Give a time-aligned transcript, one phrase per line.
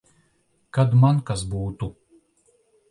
[0.79, 1.93] Kad man kas būtu.